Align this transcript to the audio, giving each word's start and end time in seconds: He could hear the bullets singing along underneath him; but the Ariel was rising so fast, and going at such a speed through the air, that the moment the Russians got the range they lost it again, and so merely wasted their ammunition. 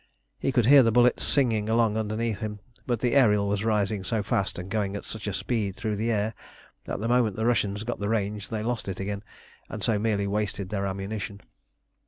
He 0.39 0.51
could 0.51 0.65
hear 0.65 0.81
the 0.81 0.91
bullets 0.91 1.23
singing 1.23 1.69
along 1.69 1.95
underneath 1.95 2.39
him; 2.39 2.59
but 2.87 3.01
the 3.01 3.13
Ariel 3.13 3.47
was 3.47 3.63
rising 3.63 4.03
so 4.03 4.23
fast, 4.23 4.57
and 4.57 4.67
going 4.67 4.95
at 4.95 5.05
such 5.05 5.27
a 5.27 5.33
speed 5.35 5.75
through 5.75 5.95
the 5.95 6.11
air, 6.11 6.33
that 6.85 6.99
the 6.99 7.07
moment 7.07 7.35
the 7.35 7.45
Russians 7.45 7.83
got 7.83 7.99
the 7.99 8.09
range 8.09 8.49
they 8.49 8.63
lost 8.63 8.87
it 8.87 8.99
again, 8.99 9.21
and 9.69 9.83
so 9.83 9.99
merely 9.99 10.25
wasted 10.25 10.69
their 10.69 10.87
ammunition. 10.87 11.41